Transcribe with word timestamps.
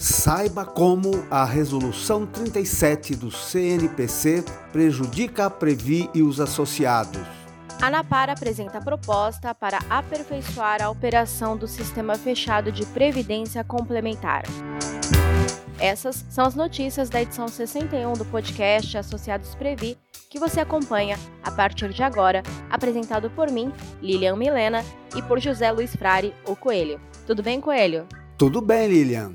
Saiba 0.00 0.64
como 0.64 1.26
a 1.30 1.44
Resolução 1.44 2.24
37 2.24 3.14
do 3.14 3.30
CNPC 3.30 4.42
prejudica 4.72 5.44
a 5.44 5.50
Previ 5.50 6.08
e 6.14 6.22
os 6.22 6.40
associados. 6.40 7.20
A 7.82 7.88
ANAPAR 7.88 8.30
apresenta 8.30 8.78
a 8.78 8.80
proposta 8.80 9.54
para 9.54 9.78
aperfeiçoar 9.90 10.80
a 10.82 10.88
operação 10.88 11.54
do 11.54 11.68
Sistema 11.68 12.16
Fechado 12.16 12.72
de 12.72 12.86
Previdência 12.86 13.62
Complementar. 13.62 14.44
Essas 15.78 16.24
são 16.30 16.46
as 16.46 16.54
notícias 16.54 17.10
da 17.10 17.20
edição 17.20 17.46
61 17.46 18.14
do 18.14 18.24
podcast 18.24 18.96
Associados 18.96 19.54
Previ, 19.54 19.98
que 20.30 20.38
você 20.38 20.60
acompanha 20.60 21.18
a 21.42 21.50
partir 21.50 21.92
de 21.92 22.02
agora, 22.02 22.42
apresentado 22.70 23.28
por 23.32 23.50
mim, 23.50 23.70
Lilian 24.00 24.36
Milena, 24.36 24.82
e 25.14 25.20
por 25.20 25.38
José 25.38 25.70
Luiz 25.70 25.94
Frari, 25.94 26.32
o 26.46 26.56
Coelho. 26.56 26.98
Tudo 27.26 27.42
bem, 27.42 27.60
Coelho? 27.60 28.06
Tudo 28.38 28.62
bem, 28.62 28.88
Lilian. 28.88 29.30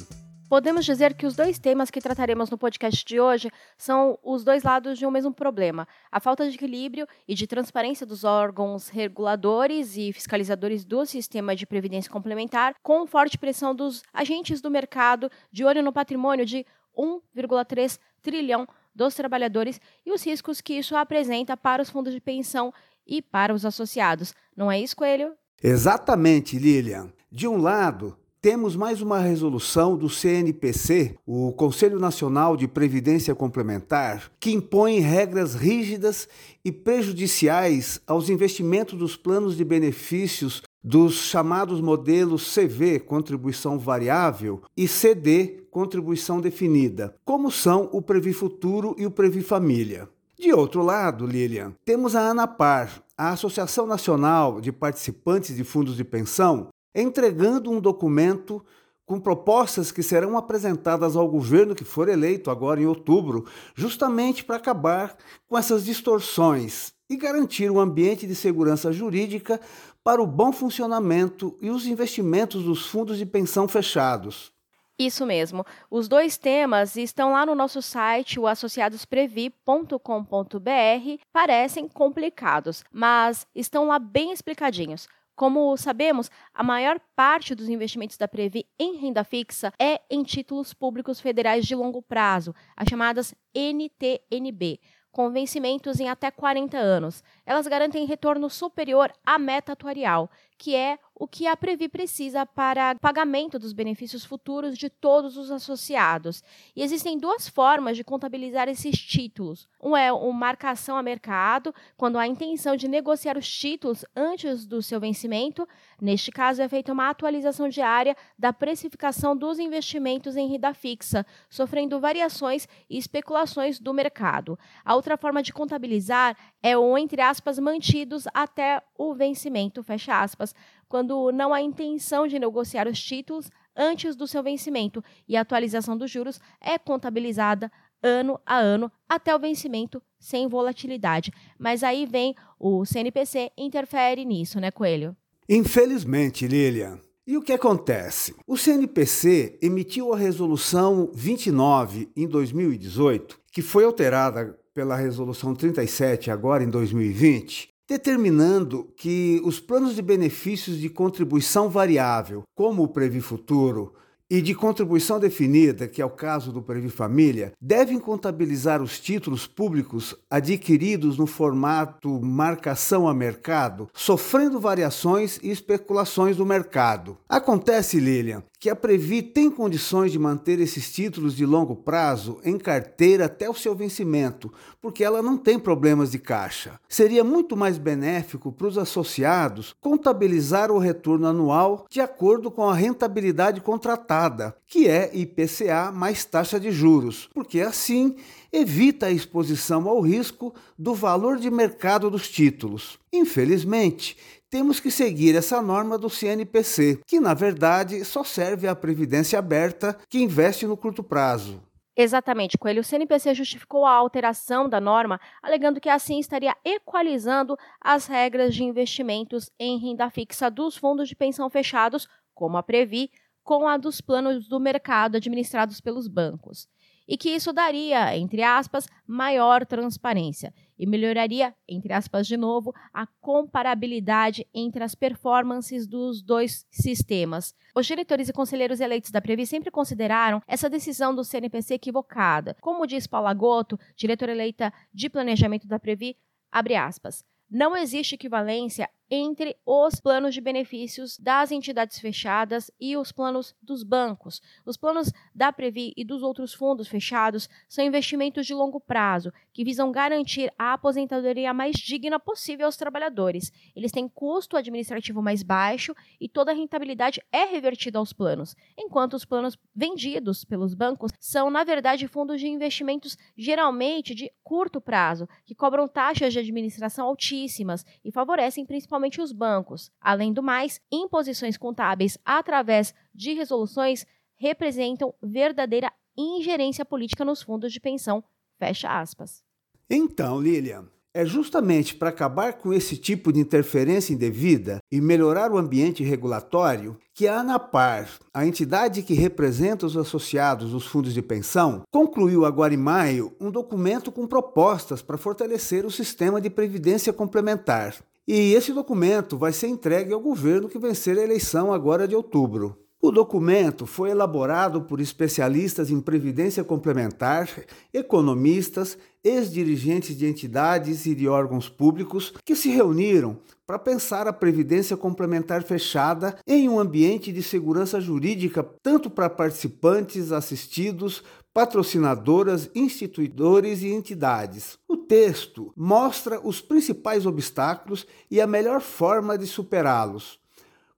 Podemos 0.56 0.86
dizer 0.86 1.16
que 1.16 1.26
os 1.26 1.36
dois 1.36 1.60
temas 1.60 1.92
que 1.92 2.00
trataremos 2.00 2.50
no 2.50 2.57
podcast 2.57 3.04
de 3.04 3.20
hoje 3.20 3.52
são 3.78 4.18
os 4.24 4.42
dois 4.42 4.64
lados 4.64 4.98
de 4.98 5.06
um 5.06 5.12
mesmo 5.12 5.34
problema: 5.34 5.86
a 6.10 6.18
falta 6.18 6.50
de 6.50 6.56
equilíbrio 6.56 7.06
e 7.28 7.36
de 7.36 7.46
transparência 7.46 8.06
dos 8.06 8.24
órgãos 8.24 8.88
reguladores 8.88 9.98
e 9.98 10.14
fiscalizadores 10.14 10.86
do 10.86 11.06
sistema 11.06 11.57
de 11.57 11.65
previdência 11.65 12.10
complementar, 12.10 12.74
com 12.82 13.06
forte 13.06 13.38
pressão 13.38 13.76
dos 13.76 14.02
agentes 14.14 14.62
do 14.62 14.71
mercado 14.71 15.29
de 15.52 15.65
olho 15.65 15.84
no 15.84 15.92
patrimônio 15.92 16.46
de 16.46 16.65
1,3 16.98 18.00
trilhão 18.21 18.65
dos 18.96 19.14
trabalhadores 19.14 19.82
e 20.06 20.14
os 20.14 20.26
riscos 20.26 20.62
que 20.62 20.76
isso 20.76 20.96
apresenta 20.96 21.57
para 21.57 21.82
os 21.82 21.90
fundos 21.90 22.14
de 22.14 22.21
pensão 22.21 22.74
e 23.06 23.21
para 23.21 23.54
os 23.54 23.65
associados. 23.65 24.34
Não 24.56 24.71
é 24.71 24.79
isso, 24.79 24.96
Coelho? 24.96 25.34
Exatamente, 25.62 26.57
Lilian. 26.57 27.12
De 27.29 27.46
um 27.46 27.57
lado, 27.57 28.18
temos 28.46 28.76
mais 28.76 29.02
uma 29.02 29.18
resolução 29.18 29.98
do 29.98 30.08
CNPC, 30.08 31.18
o 31.26 31.52
Conselho 31.54 32.00
Nacional 32.00 32.56
de 32.56 32.68
Previdência 32.68 33.34
Complementar, 33.34 34.32
que 34.40 34.52
impõe 34.52 35.00
regras 35.00 35.56
rígidas 35.56 36.30
e 36.64 36.72
prejudiciais 36.72 38.00
aos 38.06 38.30
investimentos 38.30 39.00
dos 39.00 39.18
planos 39.18 39.58
de 39.58 39.66
benefícios 39.66 40.62
dos 40.84 41.16
chamados 41.16 41.82
modelos 41.82 42.54
CV, 42.54 43.00
contribuição 43.00 43.80
variável, 43.80 44.62
e 44.78 44.88
CD, 44.88 45.64
contribuição 45.72 46.40
definida, 46.40 47.16
como 47.26 47.50
são 47.50 47.90
o 47.92 48.00
Previ 48.00 48.32
Futuro 48.32 48.96
e 48.96 49.08
o 49.08 49.12
Previ 49.12 49.42
Família. 49.42 50.08
De 50.38 50.54
outro 50.54 50.84
lado, 50.84 51.26
Lilian, 51.26 51.74
temos 51.84 52.16
a 52.16 52.30
ANAPAR, 52.30 53.02
a 53.18 53.30
Associação 53.30 53.88
Nacional 53.88 54.62
de 54.62 54.72
Participantes 54.72 55.56
de 55.56 55.64
Fundos 55.64 55.96
de 55.98 56.04
Pensão, 56.04 56.68
entregando 56.96 57.70
um 57.70 57.80
documento 57.80 58.66
com 59.06 59.20
propostas 59.20 59.92
que 59.92 60.02
serão 60.02 60.38
apresentadas 60.38 61.16
ao 61.16 61.28
governo 61.28 61.76
que 61.76 61.84
for 61.84 62.10
eleito 62.10 62.50
agora 62.50 62.82
em 62.82 62.86
outubro, 62.86 63.46
justamente 63.76 64.44
para 64.44 64.56
acabar 64.56 65.16
com 65.48 65.58
essas 65.58 65.86
distorções 65.86 66.94
e 67.10 67.16
garantir 67.16 67.70
um 67.70 67.80
ambiente 67.80 68.26
de 68.26 68.34
segurança 68.34 68.92
jurídica 68.92 69.62
para 70.04 70.22
o 70.22 70.28
bom 70.28 70.52
funcionamento 70.52 71.56
e 71.62 71.70
os 71.70 71.86
investimentos 71.86 72.64
dos 72.64 72.88
fundos 72.88 73.18
de 73.18 73.26
pensão 73.26 73.68
fechados. 73.68 74.52
Isso 74.98 75.26
mesmo. 75.26 75.66
Os 75.92 76.08
dois 76.08 76.38
temas 76.38 76.96
estão 76.96 77.34
lá 77.34 77.46
no 77.46 77.54
nosso 77.54 77.82
site, 77.82 78.40
o 78.40 78.48
associadosprevi.com.br. 78.48 81.22
Parecem 81.34 81.88
complicados, 81.90 82.84
mas 82.92 83.46
estão 83.54 83.88
lá 83.88 84.00
bem 84.00 84.32
explicadinhos. 84.32 85.08
Como 85.36 85.75
sabemos, 85.75 86.31
a 86.53 86.64
maior 86.64 86.97
parte 87.14 87.53
dos 87.53 87.67
investimentos 87.67 88.16
da 88.16 88.25
Previ 88.25 88.66
em 88.80 88.95
renda 88.95 89.22
fixa 89.23 89.73
é 89.78 90.00
em 90.09 90.23
títulos 90.23 90.73
públicos 90.73 91.19
federais 91.19 91.66
de 91.66 91.75
longo 91.75 92.02
prazo, 92.02 92.55
as 92.73 92.88
chamadas 92.88 93.36
NTNB, 93.53 94.80
com 95.11 95.30
vencimentos 95.31 96.00
em 96.00 96.08
até 96.08 96.31
40 96.31 96.78
anos. 96.78 97.22
Elas 97.45 97.67
garantem 97.67 98.06
retorno 98.06 98.50
superior 98.50 99.12
à 99.25 99.38
meta 99.38 99.74
atuarial, 99.74 100.31
que 100.57 100.74
é 100.74 100.97
o 101.16 101.28
que 101.28 101.48
a 101.48 101.56
Previ 101.56 101.88
precisa 101.88 102.46
para 102.46 102.94
pagamento 102.96 103.58
dos 103.58 103.72
benefícios 103.72 104.26
futuros 104.26 104.78
de 104.78 104.90
todos 104.90 105.38
os 105.38 105.50
associados. 105.50 106.44
E 106.76 106.84
existem 106.84 107.18
duas 107.18 107.48
formas 107.48 107.96
de 107.96 108.03
contabilizar 108.03 108.68
esses 108.68 109.00
títulos. 109.00 109.68
Um 109.81 109.96
é 109.96 110.12
uma 110.12 110.34
marcação 110.34 110.98
a 110.98 111.04
mercado, 111.04 111.74
quando 111.96 112.18
há 112.18 112.28
intenção 112.28 112.75
de 112.75 112.88
negociar 112.88 113.38
os 113.38 113.50
títulos 113.50 114.04
antes 114.14 114.66
do 114.66 114.81
seu 114.81 115.00
vencimento. 115.00 115.66
Neste 116.02 116.31
caso, 116.31 116.62
é 116.62 116.68
feita 116.68 116.92
uma 116.92 117.09
atualização 117.09 117.70
diária 117.70 118.16
da 118.38 118.52
precificação 118.52 119.38
dos 119.38 119.58
investimentos 119.58 120.36
em 120.36 120.50
renda 120.50 120.74
fixa, 120.74 121.25
sofrendo 121.50 122.00
variações 122.00 122.68
e 122.90 122.98
especulações 122.98 123.80
do 123.80 123.94
mercado. 123.94 124.59
A 124.84 124.96
outra 124.96 125.16
forma 125.16 125.42
de 125.42 125.54
contabilizar 125.54 126.36
é 126.62 126.78
o, 126.78 126.98
entre 126.98 127.22
aspas, 127.22 127.58
mantidos 127.58 128.25
até 128.34 128.81
o 128.98 129.14
vencimento, 129.14 129.84
fecha 129.84 130.22
aspas, 130.22 130.54
quando 130.95 131.29
não 131.33 131.53
há 131.53 131.61
intenção 131.61 132.25
de 132.25 132.39
negociar 132.39 132.88
os 132.88 132.97
títulos 133.03 133.51
antes 133.75 134.16
do 134.16 134.25
seu 134.25 134.41
vencimento 134.41 135.03
e 135.28 135.35
a 135.35 135.41
atualização 135.41 135.97
dos 135.97 136.09
juros 136.09 136.39
é 136.61 136.78
contabilizada 136.78 137.69
ano 138.01 138.39
a 138.45 138.56
ano 138.56 138.89
até 139.09 139.35
o 139.35 139.39
vencimento 139.39 140.01
sem 140.17 140.47
volatilidade. 140.47 141.33
Mas 141.59 141.83
aí 141.83 142.06
vem 142.06 142.33
o 142.57 142.85
CNPC 142.85 143.51
interfere 143.57 144.23
nisso, 144.23 144.57
né, 144.57 144.72
Coelho? 144.72 145.13
Infelizmente, 145.50 146.47
Lilian. 146.47 146.97
E 147.27 147.35
o 147.35 147.41
que 147.41 147.51
acontece? 147.51 148.33
O 148.47 148.56
CNPC 148.56 149.59
emitiu 149.62 150.13
a 150.13 150.17
resolução 150.17 151.12
29 151.13 152.09
em 152.16 152.25
2018, 152.25 153.38
que 153.51 153.62
foi 153.62 153.83
alterada 153.83 154.57
pela 154.73 154.95
resolução 154.95 155.53
37 155.53 156.31
agora 156.31 156.63
em 156.63 156.69
2020, 156.69 157.75
determinando 157.88 158.91
que 158.96 159.41
os 159.44 159.59
planos 159.59 159.96
de 159.96 160.01
benefícios 160.01 160.79
de 160.79 160.90
contribuição 160.90 161.69
variável, 161.69 162.44
como 162.56 162.84
o 162.84 162.88
Previ 162.88 163.22
Futuro, 163.22 163.94
e 164.29 164.41
de 164.41 164.56
contribuição 164.56 165.19
definida, 165.19 165.88
que 165.88 166.01
é 166.01 166.06
o 166.06 166.09
caso 166.09 166.51
do 166.51 166.62
Previ 166.62 166.90
Família, 166.90 167.53
devem 167.62 168.00
contabilizar 168.00 168.81
os 168.81 169.00
títulos 169.00 169.45
públicos 169.45 170.16
adquiridos 170.29 171.18
no 171.18 171.28
formato 171.28 172.19
marcação 172.22 173.07
a 173.07 173.13
mercado, 173.13 173.88
sofrendo 173.94 174.59
variações 174.59 175.40
e 175.44 175.51
especulações 175.51 176.38
do 176.38 176.45
mercado. 176.45 177.18
Acontece, 177.29 178.00
Lilian, 178.00 178.44
que 178.66 178.70
a 178.72 178.76
Previ 178.76 179.22
tem 179.22 179.52
condições 179.52 180.12
de 180.12 180.18
manter 180.18 180.59
esses 180.59 180.92
títulos 180.92 181.36
de 181.36 181.46
longo 181.46 181.76
prazo 181.76 182.40
em 182.44 182.58
carteira 182.58 183.26
até 183.26 183.48
o 183.48 183.53
seu 183.53 183.76
vencimento, 183.76 184.52
porque 184.81 185.03
ela 185.03 185.22
não 185.22 185.38
tem 185.38 185.59
problemas 185.59 186.09
de 186.09 186.18
caixa. 186.18 186.80
Seria 186.90 187.24
muito 187.24 187.56
mais 187.56 187.78
benéfico 187.78 188.52
para 188.52 188.66
os 188.66 188.80
associados 188.80 189.75
contabilizar 189.80 190.72
o 190.72 190.80
retorno 190.80 191.28
anual 191.28 191.86
de 191.92 192.02
acordo 192.02 192.50
com 192.50 192.68
a 192.68 192.74
rentabilidade 192.74 193.62
contratada, 193.62 194.58
que 194.66 194.88
é 194.88 195.12
IPCA 195.14 195.92
mais 195.94 196.25
taxa 196.25 196.59
de 196.59 196.72
juros, 196.72 197.30
porque 197.36 197.62
assim 197.62 198.16
evita 198.52 199.06
a 199.06 199.12
exposição 199.12 199.88
ao 199.88 200.02
risco 200.02 200.56
do 200.75 200.96
valor 200.96 201.38
de 201.38 201.52
mercado 201.52 202.09
dos 202.09 202.28
títulos. 202.28 202.98
Infelizmente, 203.14 204.18
temos 204.56 204.80
que 204.80 204.90
seguir 204.90 205.36
essa 205.36 205.62
norma 205.62 205.98
do 205.98 206.10
CNPC, 206.10 207.02
que 207.06 207.20
na 207.20 207.34
verdade 207.34 208.06
só 208.06 208.24
serve 208.24 208.70
à 208.70 208.74
previdência 208.74 209.38
aberta 209.38 210.00
que 210.10 210.18
investe 210.18 210.66
no 210.66 210.78
curto 210.78 211.04
prazo. 211.04 211.62
Exatamente, 211.94 212.58
Coelho. 212.58 212.80
O 212.80 212.84
CNPC 212.86 213.36
justificou 213.36 213.86
a 213.86 213.92
alteração 213.92 214.70
da 214.70 214.80
norma, 214.80 215.20
alegando 215.44 215.82
que 215.82 215.90
assim 215.90 216.20
estaria 216.20 216.56
equalizando 216.64 217.58
as 217.82 218.08
regras 218.08 218.56
de 218.56 218.64
investimentos 218.64 219.52
em 219.60 219.78
renda 219.78 220.10
fixa 220.10 220.50
dos 220.50 220.78
fundos 220.78 221.10
de 221.10 221.18
pensão 221.18 221.50
fechados, 221.50 222.08
como 222.34 222.56
a 222.56 222.64
Previ, 222.64 223.12
com 223.44 223.68
a 223.68 223.76
dos 223.76 224.00
planos 224.00 224.48
do 224.48 224.58
mercado 224.58 225.18
administrados 225.18 225.81
pelos 225.81 226.08
bancos 226.08 226.69
e 227.08 227.18
que 227.18 227.30
isso 227.30 227.54
daria, 227.54 228.18
entre 228.18 228.42
aspas, 228.42 228.88
maior 229.06 229.66
transparência 229.66 230.54
e 230.77 230.86
melhoraria, 230.86 231.54
entre 231.68 231.94
aspas 231.94 232.27
de 232.27 232.38
novo, 232.38 232.74
a 232.94 233.07
comparabilidade 233.22 234.48
entre 234.54 234.83
as 234.83 234.95
performances 234.95 235.88
dos 235.88 236.22
dois 236.22 236.66
sistemas. 236.69 237.54
Os 237.75 237.86
diretores 237.86 238.30
e 238.30 238.33
conselheiros 238.33 238.80
eleitos 238.80 239.12
da 239.12 239.22
Previ 239.22 239.45
sempre 239.45 239.72
consideraram 239.72 240.42
essa 240.48 240.69
decisão 240.69 241.16
do 241.16 241.24
CNPC 241.24 241.75
equivocada. 241.75 242.56
Como 242.62 242.86
diz 242.86 243.07
Paula 243.07 243.33
Goto, 243.33 243.80
diretora 243.95 244.31
eleita 244.31 244.74
de 244.94 245.10
planejamento 245.10 245.68
da 245.68 245.80
Previ, 245.80 246.18
abre 246.51 246.75
aspas, 246.75 247.24
não 247.50 247.77
existe 247.77 248.16
equivalência 248.16 248.89
entre 249.10 249.56
os 249.66 250.00
planos 250.00 250.34
de 250.34 250.42
benefícios 250.42 251.18
das 251.19 251.52
entidades 251.52 252.00
fechadas 252.00 252.72
e 252.80 252.98
os 252.98 253.12
planos 253.12 253.56
dos 253.62 253.84
bancos. 253.84 254.42
Os 254.66 254.78
planos 254.78 255.12
da 255.34 255.54
Previ 255.54 255.94
e 255.96 256.04
dos 256.04 256.24
outros 256.24 256.54
fundos 256.54 256.88
fechados 256.88 257.48
são 257.69 257.86
investimentos 257.86 258.46
de 258.46 258.54
longo 258.54 258.80
prazo 258.80 259.31
que 259.54 259.63
visam 259.63 259.92
garantir 259.92 260.52
a 260.57 260.74
aposentadoria 260.74 261.54
mais 261.54 261.75
digna 261.75 262.19
possível 262.19 262.66
aos 262.66 262.78
trabalhadores. 262.78 263.52
Eles 263.75 263.92
têm 263.92 264.07
custo 264.07 264.57
administrativo 264.57 265.22
mais 265.22 265.44
baixo 265.44 265.94
e 266.19 266.28
toda 266.28 266.51
a 266.51 266.56
rentabilidade 266.56 267.22
é 267.31 267.46
revertida 267.46 268.00
aos 268.00 268.12
planos, 268.12 268.56
enquanto 268.78 269.13
os 269.13 269.25
planos 269.25 269.58
vendidos 269.74 270.44
pelos 270.44 270.74
bancos 270.74 271.12
são, 271.19 271.50
na 271.50 271.63
verdade, 271.63 272.08
fundos 272.08 272.40
de 272.40 272.48
investimentos 272.48 273.18
geralmente 273.38 274.16
de 274.16 274.31
curto 274.44 274.81
prazo, 274.81 275.28
que 275.46 275.56
cobram 275.56 275.88
taxas 275.88 276.34
de 276.34 276.40
administração 276.40 277.08
altíssimas 277.08 277.86
e 278.04 278.12
favorecem 278.12 278.66
principalmente 278.66 278.94
principalmente 278.95 279.21
os 279.21 279.31
bancos. 279.31 279.92
Além 280.00 280.31
do 280.31 280.42
mais, 280.42 280.80
imposições 280.92 281.57
contábeis 281.57 282.18
através 282.24 282.94
de 283.13 283.33
resoluções 283.33 284.06
representam 284.38 285.13
verdadeira 285.21 285.92
ingerência 286.18 286.86
política 286.86 287.25
nos 287.25 287.42
fundos 287.42 287.74
de 287.74 287.80
pensão. 287.80 288.24
Fecha 288.57 288.88
aspas. 288.89 289.44
Então, 289.89 290.42
Lilian, 290.42 290.88
é 291.13 291.25
justamente 291.25 291.95
para 291.95 292.09
acabar 292.09 292.53
com 292.53 292.74
esse 292.74 292.97
tipo 292.97 293.31
de 293.31 293.39
interferência 293.39 294.13
indevida 294.13 294.80
e 294.92 295.01
melhorar 295.01 295.51
o 295.51 295.57
ambiente 295.57 296.03
regulatório 296.03 296.98
que 297.13 297.27
a 297.27 297.39
ANAPAR, 297.39 298.09
a 298.33 298.45
entidade 298.45 299.03
que 299.03 299.13
representa 299.13 299.86
os 299.86 299.95
associados 299.95 300.71
dos 300.71 300.86
fundos 300.86 301.13
de 301.13 301.21
pensão, 301.21 301.83
concluiu 301.91 302.45
agora 302.45 302.74
em 302.74 302.77
maio 302.77 303.33
um 303.39 303.51
documento 303.51 304.12
com 304.12 304.27
propostas 304.27 305.01
para 305.01 305.18
fortalecer 305.18 305.86
o 305.86 305.91
sistema 305.91 306.39
de 306.39 306.50
previdência 306.50 307.13
complementar. 307.13 307.95
E 308.27 308.54
esse 308.54 308.74
documento 308.74 309.38
vai 309.38 309.54
ser 309.54 309.68
entregue 309.68 310.12
ao 310.12 310.19
governo 310.19 310.68
que 310.68 310.80
vencer 310.80 311.18
a 311.18 311.24
eleição 311.24 311.72
agora 311.72 312.07
de 312.07 312.16
outubro. 312.16 312.75
O 313.00 313.12
documento 313.12 313.86
foi 313.86 314.10
elaborado 314.10 314.81
por 314.81 315.00
especialistas 315.00 315.92
em 315.92 316.01
previdência 316.01 316.63
complementar, 316.63 317.48
economistas, 317.94 318.98
ex-dirigentes 319.24 320.18
de 320.18 320.25
entidades 320.25 321.06
e 321.06 321.13
de 321.13 321.27
órgãos 321.27 321.69
públicos 321.69 322.33
que 322.44 322.56
se 322.56 322.69
reuniram 322.69 323.38
para 323.68 323.77
pensar 323.77 324.27
a 324.27 324.33
previdência 324.33 324.98
complementar 324.98 325.62
fechada 325.62 326.36
em 326.48 326.68
um 326.68 326.80
ambiente 326.80 327.31
de 327.31 327.44
segurança 327.44 328.01
jurídica 328.01 328.63
tanto 328.81 329.07
para 329.07 329.30
participantes, 329.30 330.31
assistidos, 330.31 331.24
patrocinadoras, 331.56 332.69
instituidores 332.75 333.81
e 333.81 333.88
entidades. 333.88 334.78
O 334.90 334.98
texto 334.98 335.72
mostra 335.74 336.38
os 336.46 336.60
principais 336.60 337.25
obstáculos 337.25 338.06
e 338.30 338.42
a 338.42 338.46
melhor 338.46 338.81
forma 338.81 339.38
de 339.38 339.48
superá-los 339.48 340.38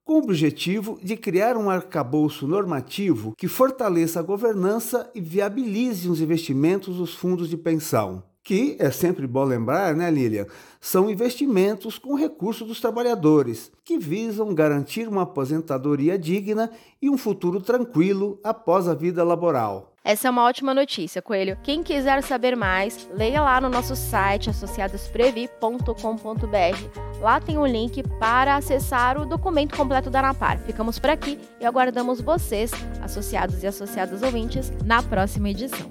com 0.04 0.14
o 0.14 0.18
objetivo 0.22 0.98
de 1.02 1.18
criar 1.18 1.54
um 1.54 1.68
arcabouço 1.68 2.48
normativo 2.48 3.34
que 3.36 3.46
fortaleça 3.46 4.18
a 4.18 4.22
governança 4.22 5.10
e 5.14 5.20
viabilize 5.20 6.08
os 6.08 6.22
investimentos 6.22 6.96
dos 6.96 7.14
fundos 7.14 7.46
de 7.46 7.58
pensão. 7.58 8.22
Que 8.48 8.76
é 8.78 8.90
sempre 8.90 9.26
bom 9.26 9.44
lembrar, 9.44 9.94
né, 9.94 10.10
Lilian? 10.10 10.46
São 10.80 11.10
investimentos 11.10 11.98
com 11.98 12.14
recursos 12.14 12.66
dos 12.66 12.80
trabalhadores, 12.80 13.70
que 13.84 13.98
visam 13.98 14.54
garantir 14.54 15.06
uma 15.06 15.24
aposentadoria 15.24 16.18
digna 16.18 16.70
e 17.02 17.10
um 17.10 17.18
futuro 17.18 17.60
tranquilo 17.60 18.40
após 18.42 18.88
a 18.88 18.94
vida 18.94 19.22
laboral. 19.22 19.92
Essa 20.02 20.28
é 20.28 20.30
uma 20.30 20.44
ótima 20.44 20.72
notícia, 20.72 21.20
Coelho. 21.20 21.58
Quem 21.62 21.82
quiser 21.82 22.22
saber 22.22 22.56
mais, 22.56 23.06
leia 23.12 23.42
lá 23.42 23.60
no 23.60 23.68
nosso 23.68 23.94
site 23.94 24.48
associadosprevi.com.br. 24.48 27.20
Lá 27.20 27.40
tem 27.40 27.58
um 27.58 27.66
link 27.66 28.02
para 28.18 28.56
acessar 28.56 29.20
o 29.20 29.26
documento 29.26 29.76
completo 29.76 30.08
da 30.08 30.20
ANAPAR. 30.20 30.58
Ficamos 30.60 30.98
por 30.98 31.10
aqui 31.10 31.38
e 31.60 31.66
aguardamos 31.66 32.22
vocês, 32.22 32.70
associados 33.02 33.62
e 33.62 33.66
associadas 33.66 34.22
ouvintes, 34.22 34.72
na 34.86 35.02
próxima 35.02 35.50
edição. 35.50 35.90